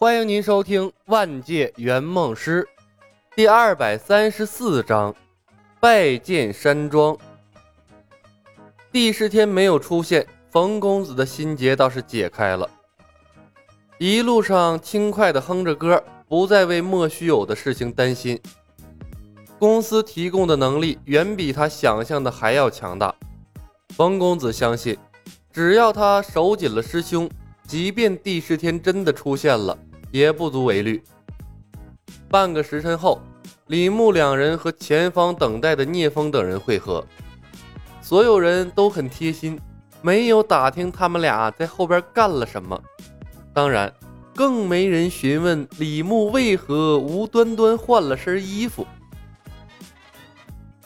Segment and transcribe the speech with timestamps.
[0.00, 2.62] 欢迎您收听《万界圆梦师》
[3.34, 5.12] 第二百三十四章：
[5.80, 7.18] 拜见山庄。
[8.92, 12.70] 第十天没有出现，冯公子的心结倒是解开了。
[13.98, 18.40] 一路上轻快的哼着歌，不再为莫须有的事情担心。
[19.58, 23.12] 公司提供的能力远比他想象的还要强大。
[23.96, 24.96] 冯公子相信，
[25.50, 27.28] 只要他守紧了师兄，
[27.66, 29.76] 即便第十天真的出现了。
[30.10, 31.02] 也不足为虑。
[32.28, 33.20] 半个时辰后，
[33.68, 37.04] 李牧两人和前方等待的聂风等人会合。
[38.00, 39.60] 所有人都很贴心，
[40.00, 42.80] 没有打听他们俩在后边干了什么，
[43.52, 43.92] 当然，
[44.34, 48.86] 更没人询问李牧为何无端端换了身衣服。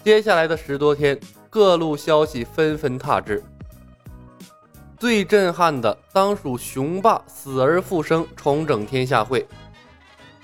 [0.03, 3.43] 接下来的十多天，各路消息纷纷踏至。
[5.03, 9.45] 最震撼的当属雄霸死而复生，重整天下会。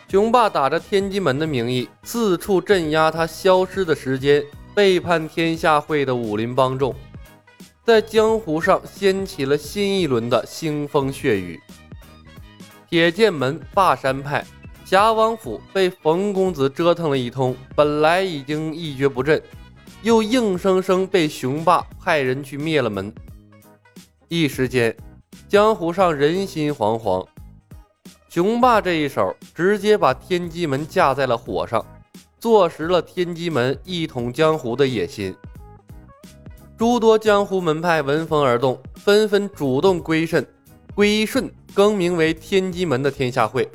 [0.09, 6.92] 雄霸打着天机门的名义，四处镇压他消失的时间，背叛天下会的武林帮众，
[7.84, 11.61] 在江湖上掀起了新一轮的腥风血雨。
[12.91, 14.45] 铁剑门、霸山派、
[14.84, 19.41] 侠王府被冯公子折腾了一通，本来已经一蹶不振，
[20.03, 23.14] 又硬生生被雄霸派人去灭了门。
[24.29, 24.95] 一时间，
[25.48, 27.27] 江湖上人心惶惶。
[28.29, 31.85] 雄霸这一手，直接把天机门架在了火上，
[32.39, 35.35] 坐实了天机门一统江湖的野心。
[36.77, 40.47] 诸多江湖门派闻风而动，纷纷主动归顺，
[40.95, 43.67] 归顺更名为天机门的天下会。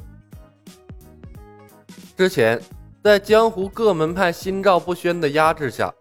[2.16, 2.62] 之前，
[3.04, 5.92] 在江湖各门派心照不宣的压制下。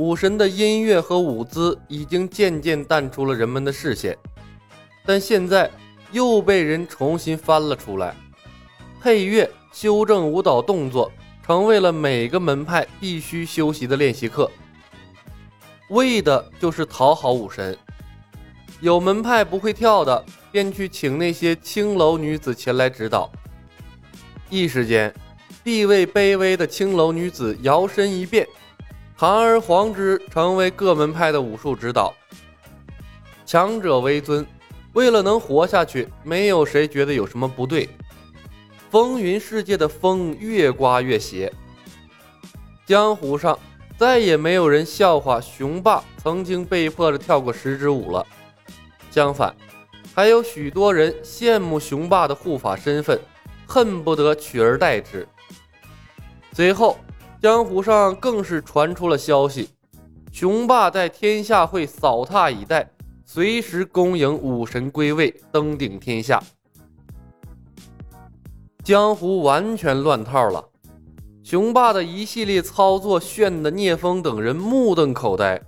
[0.00, 4.16] 武神的音乐和舞姿已经渐渐淡出了人们的视线，
[5.04, 5.70] 但现在
[6.10, 8.16] 又被人重新翻了出来。
[8.98, 11.12] 配乐、修正舞蹈动作，
[11.44, 14.50] 成为了每个门派必须修习的练习课，
[15.90, 17.76] 为的就是讨好武神。
[18.80, 23.30] 有门派不会跳的，便去请那些青楼女子前来指导。
[24.48, 25.12] 一时间，
[25.62, 28.48] 地位卑微的青楼女子摇身一变。
[29.20, 32.14] 堂而皇之成为各门派的武术指导，
[33.44, 34.46] 强者为尊。
[34.94, 37.86] 为了能活下去，没有谁觉得有什么不对。
[38.88, 41.52] 风云世界的风越刮越邪，
[42.86, 43.58] 江湖上
[43.98, 48.26] 再也没有人笑话雄霸曾经被迫着跳过十支舞了。
[49.10, 49.54] 相反，
[50.14, 53.20] 还有许多人羡慕雄霸的护法身份，
[53.66, 55.28] 恨不得取而代之。
[56.54, 56.96] 随后。
[57.40, 59.70] 江湖上更是传出了消息，
[60.30, 62.90] 雄霸在天下会扫榻以待，
[63.24, 66.42] 随时恭迎武神归位，登顶天下。
[68.84, 70.68] 江湖完全乱套了，
[71.42, 75.62] 雄霸的一系列操作炫得聂风等人目瞪口呆。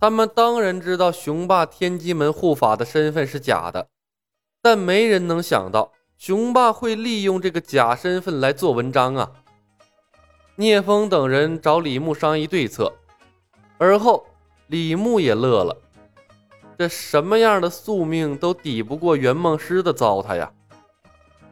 [0.00, 3.88] 他们当然知道雄霸天机门护法的身份是假的，
[4.62, 9.30] 但没人能想到雄霸会利用这个假身份来做文章啊！
[10.56, 12.92] 聂风等人找李牧商议对策，
[13.78, 14.26] 而后
[14.66, 15.76] 李牧也乐了。
[16.78, 20.52] 这什么样的宿命都抵不过圆梦师的糟蹋呀！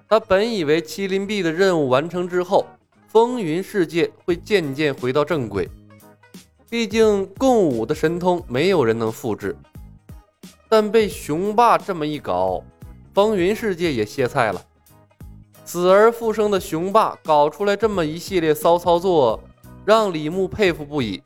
[0.06, 2.66] 他本以为麒麟臂的任务完成之后，
[3.06, 5.68] 风云世界会渐渐回到正轨。
[6.68, 9.56] 毕竟共舞的神通没有人能复制，
[10.68, 12.62] 但被雄霸这么一搞，
[13.14, 14.62] 风云世界也歇菜了。
[15.72, 19.38] 死而复生的雄霸搞出来这么一系列骚操作，
[19.84, 21.22] 让李牧佩服不已。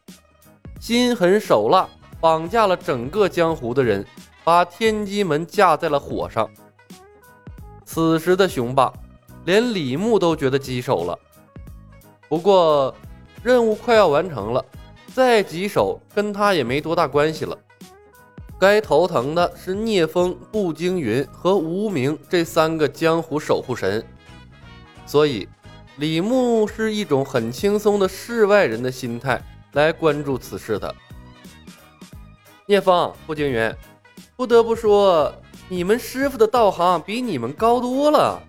[0.79, 1.89] 心狠手辣，
[2.21, 4.07] 绑架了整个江湖的人，
[4.45, 6.47] 把天机门架在了火上。
[7.87, 8.93] 此时的雄霸，
[9.47, 11.19] 连李牧都觉得棘手了。
[12.29, 12.95] 不过，
[13.43, 14.63] 任务快要完成了，
[15.15, 17.57] 再棘手跟他也没多大关系了。
[18.61, 24.05] 该头疼的是聂风、步惊云和无名这三个江湖守护神。
[25.07, 25.49] 所以，
[25.97, 29.41] 李牧是一种很轻松的世外人的心态
[29.73, 30.95] 来关注此事的。
[32.67, 33.73] 聂风、步惊云，
[34.37, 35.33] 不得不说，
[35.69, 38.43] 你们师傅的道行比你们高多了。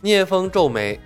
[0.00, 0.98] 聂风皱眉，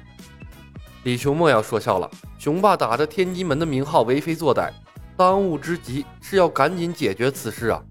[1.02, 2.10] 李雄莫要说笑了。
[2.38, 4.70] 雄霸打着天机门的名号为非作歹，
[5.16, 7.82] 当务之急是要赶紧解决此事啊！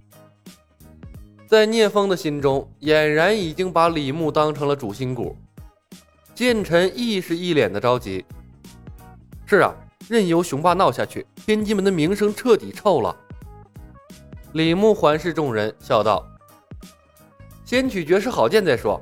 [1.48, 5.36] 在聂风的心中，俨然已经把李牧当成了主心骨。
[6.36, 8.26] 剑臣亦是一脸的着急。
[9.46, 9.74] 是啊，
[10.08, 13.16] 任由雄霸闹下去，天机门的名声彻底臭了。
[14.54, 16.26] 李牧环视众人，笑道
[17.66, 19.02] ：“先取绝世好剑再说。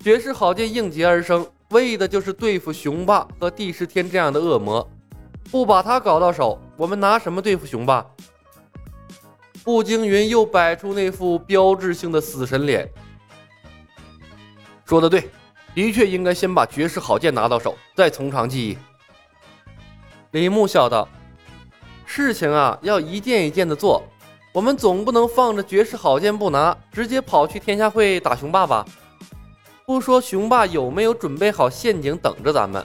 [0.00, 4.88] 绝世好剑应劫而生，为的就是对付雄霸和帝释天这样的恶魔。
[5.50, 8.06] 不把他搞到手，我们拿什么对付雄霸？
[9.64, 12.88] 步惊云又摆出那副标志性的死神脸。
[14.84, 15.28] 说的对，
[15.78, 18.78] 的确应该先把绝世好剑拿到手，再从长计议。
[20.32, 21.08] 李牧笑道
[22.04, 24.02] ：“事情啊，要一件一件的做。
[24.52, 28.84] 我们总不能放着绝世好剑不拿，直接跑去天下会打雄霸吧？
[29.86, 32.84] 不说雄霸有没有准备好陷阱等着咱们。”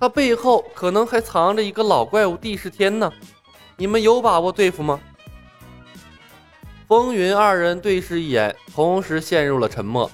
[0.00, 3.12] 他背后可能还藏着一个老怪物帝释天呢，
[3.76, 4.98] 你们有把握对付吗？
[6.88, 10.10] 风云二人对视一眼，同时陷入了沉默。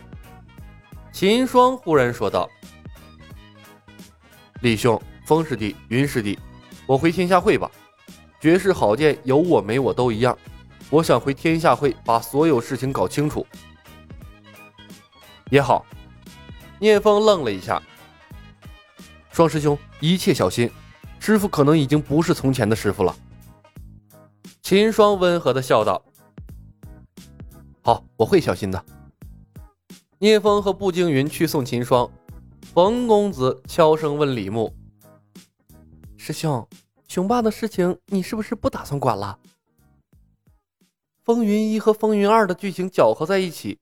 [1.14, 2.50] 秦霜忽然说道
[4.62, 6.36] ：“李兄，风师弟，云师弟，
[6.86, 7.70] 我回天下会吧。
[8.40, 10.36] 绝世好剑有我没我都一样，
[10.90, 13.46] 我想回天下会把所有事情搞清楚。”
[15.50, 15.86] 也好。
[16.80, 17.80] 聂风愣了一下。
[19.30, 20.68] 双师兄，一切小心，
[21.20, 23.14] 师傅可能已经不是从前的师傅了。
[24.62, 26.04] 秦霜温和的笑道
[27.82, 28.84] ：“好，我会小心的。”
[30.18, 32.08] 聂风和步惊云去送秦霜，
[32.72, 34.72] 冯公子悄声问李牧
[36.16, 36.66] ：“师兄，
[37.08, 39.38] 雄霸的事情你是不是不打算管了？”
[41.24, 43.78] 风云一和风云二的剧情搅合在一起，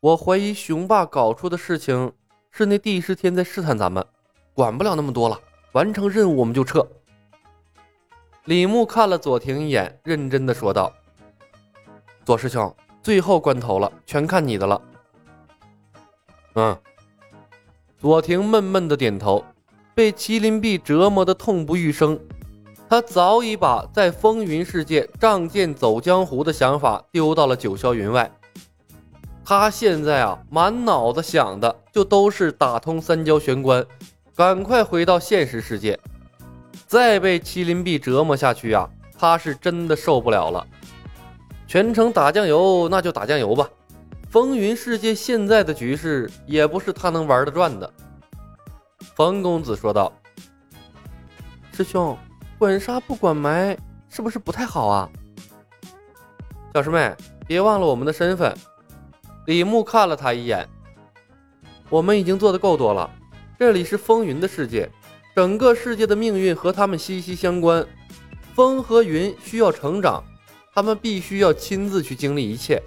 [0.00, 2.12] 我怀疑雄霸搞出的事情
[2.50, 4.06] 是那帝释天在试探咱们。
[4.54, 5.40] 管不了那么多了，
[5.72, 6.86] 完成任务我们就撤。
[8.44, 10.92] 李牧看了左庭一眼，认真的说道
[12.24, 14.80] ：“左师兄，最后关头了，全看你的了。”
[16.54, 16.76] 嗯。
[18.00, 19.44] 左庭闷闷的点头，
[19.94, 22.18] 被麒麟臂折磨的痛不欲生，
[22.88, 28.30] 他早已把在风云世界仗剑走江湖的想法丢到了九霄云外。
[29.44, 33.84] 他现在啊，满脑子想的就都是打通三焦玄关。
[34.34, 35.98] 赶快回到现实世界，
[36.86, 38.88] 再被麒麟臂折磨下去啊！
[39.18, 40.66] 他是真的受不了了。
[41.66, 43.68] 全程打酱油，那就打酱油吧。
[44.32, 47.92] 风云世界现在的局势也不是他能玩得转的。
[49.14, 50.10] 冯公子说道
[51.70, 52.16] ：“师兄，
[52.56, 53.76] 管杀不管埋，
[54.08, 55.06] 是不是不太好啊？”
[56.72, 57.14] 小师妹，
[57.46, 58.56] 别忘了我们的身份。
[59.44, 60.66] 李牧看了他一眼
[61.90, 63.10] ：“我们已经做的够多了。”
[63.60, 64.90] 这里是风云的世界，
[65.36, 67.86] 整个世界的命运和他们息息相关。
[68.54, 70.24] 风和云需要成长，
[70.74, 72.82] 他们必须要亲自去经历一切。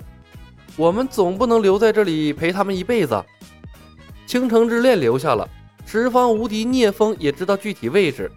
[0.77, 3.23] 我们总不能留在这里陪他们一辈子。
[4.27, 5.47] 倾城之恋留下了，
[5.85, 8.29] 十方无敌聂风也知道具体位置，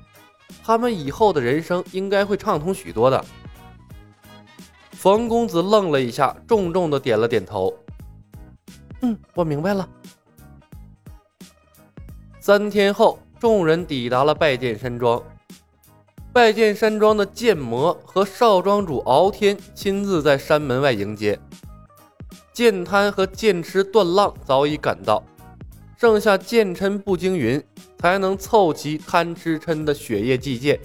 [0.62, 3.25] 他们以后的人生应该会畅通许多的。
[4.93, 7.73] 冯公子愣了一下，重重的点了点头。
[9.00, 9.88] 嗯，我明白了。
[12.40, 15.23] 三天后，众人抵达了拜见山庄。
[16.32, 21.38] 拜见山庄的剑魔和少庄主敖天亲自在山门外迎接。
[22.58, 25.22] 剑贪和剑痴段浪早已赶到，
[25.96, 27.62] 剩下剑琛步惊云
[28.00, 30.76] 才能凑齐贪吃琛的血液祭剑。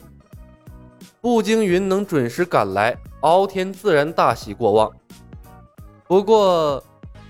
[1.19, 4.91] 步惊云能准时赶来，敖天自然大喜过望。
[6.07, 6.83] 不过。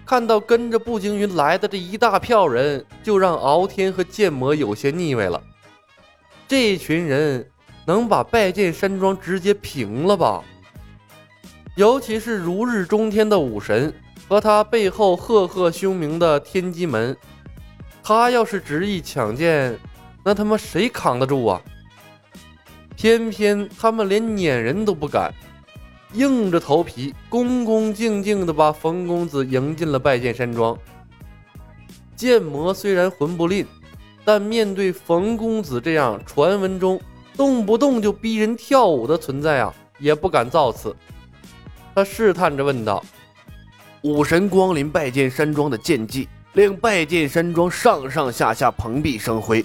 [0.06, 5.42] 看到跟着步惊云来的这一大票人，就让敖天和剑魔有些腻味了。
[6.46, 7.50] 这群人
[7.86, 10.44] 能把拜剑山庄直接平了吧？
[11.78, 13.94] 尤其是如日中天的武神
[14.34, 17.16] 和他背后赫赫凶名的天机门，
[18.02, 19.80] 他要是执意抢剑，
[20.24, 21.62] 那他妈谁扛得住啊？
[22.96, 25.32] 偏偏他们连撵人都不敢。
[26.14, 30.76] 硬着头皮，恭恭敬敬地把冯公子迎进了拜剑山庄。
[32.16, 33.64] 剑魔虽然魂不吝，
[34.26, 37.00] 但面对冯公子这样传闻中
[37.38, 40.96] 动不动就逼人跳舞的存在啊，也不敢造次。
[41.94, 43.06] 他试探着问道
[44.04, 49.64] ：“武神光临拜剑山庄的剑技，令拜剑山庄上上下下蓬荜生辉，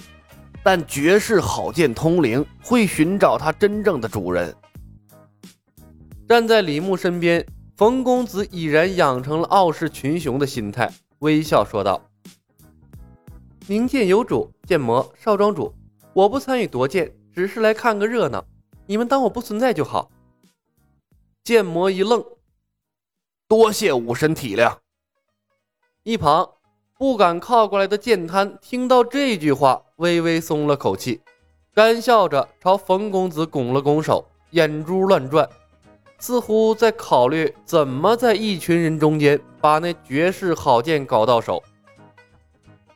[0.63, 4.55] 但绝世好剑通灵会寻找他真正的主人。”
[6.25, 12.01] 站在李牧身边，冯公子已然养成了傲视群雄的心态，微笑说道
[13.67, 15.73] ：“明剑有主，剑魔少庄主，
[16.13, 18.45] 我不参与夺剑，只是来看个热闹，
[18.87, 20.09] 你们当我不存在就好。”
[21.43, 22.23] 剑魔一愣，
[23.49, 24.77] 多谢武神体谅。
[26.03, 26.47] 一旁
[26.99, 31.19] 不敢靠过来的剑贪听到这句话，微微松了口气，
[31.73, 35.49] 干笑着朝冯公子拱了拱手，眼珠乱转。
[36.19, 41.63] 似乎在考虑怎么在一群人中间把那绝世好剑搞到手。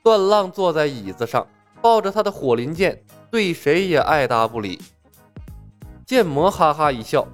[0.04, 1.48] 段浪坐在椅子上，
[1.82, 4.80] 抱着他的火麟剑，对谁也爱答不理。
[6.06, 7.28] 剑魔哈哈一笑，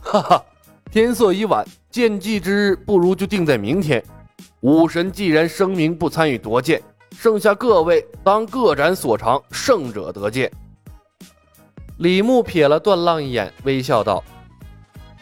[0.00, 0.44] 哈哈，
[0.90, 4.02] 天色已晚，剑祭之日不如就定在明天。
[4.62, 6.82] 武神既然声明不参与夺剑，
[7.16, 10.50] 剩下各位当各展所长，胜者得剑。
[11.98, 14.24] 李牧瞥了段浪一眼，微笑道：“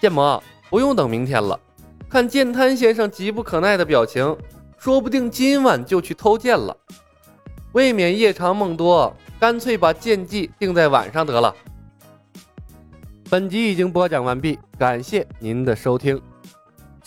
[0.00, 1.60] 剑魔，不用等明天了。
[2.08, 4.34] 看剑滩先生急不可耐的表情，
[4.78, 6.74] 说不定今晚就去偷剑了。
[7.72, 11.54] 未免夜长梦多，干脆把剑祭定在晚上得了。”
[13.28, 16.18] 本集已经播讲完毕，感谢您的收听。